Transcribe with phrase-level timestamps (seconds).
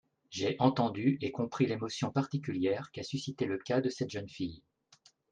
[0.31, 4.63] J’ai entendu et compris l’émotion particulière qu’a suscitée le cas de cette jeune fille.